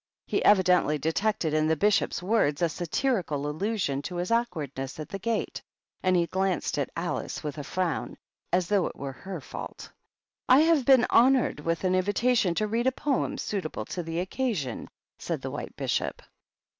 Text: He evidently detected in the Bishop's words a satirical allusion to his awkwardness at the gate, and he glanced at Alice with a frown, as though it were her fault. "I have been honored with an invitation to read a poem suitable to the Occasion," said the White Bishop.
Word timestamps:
He 0.25 0.43
evidently 0.43 0.97
detected 0.97 1.53
in 1.53 1.67
the 1.67 1.75
Bishop's 1.75 2.23
words 2.23 2.63
a 2.63 2.69
satirical 2.69 3.47
allusion 3.47 4.01
to 4.01 4.15
his 4.15 4.31
awkwardness 4.31 4.99
at 4.99 5.09
the 5.09 5.19
gate, 5.19 5.61
and 6.01 6.15
he 6.15 6.25
glanced 6.25 6.79
at 6.79 6.89
Alice 6.95 7.43
with 7.43 7.59
a 7.59 7.63
frown, 7.63 8.17
as 8.51 8.67
though 8.67 8.87
it 8.87 8.95
were 8.95 9.11
her 9.11 9.39
fault. 9.39 9.91
"I 10.49 10.61
have 10.61 10.85
been 10.85 11.05
honored 11.11 11.59
with 11.59 11.83
an 11.83 11.93
invitation 11.93 12.55
to 12.55 12.65
read 12.65 12.87
a 12.87 12.91
poem 12.91 13.37
suitable 13.37 13.85
to 13.93 14.01
the 14.01 14.19
Occasion," 14.21 14.89
said 15.19 15.43
the 15.43 15.51
White 15.51 15.75
Bishop. 15.75 16.23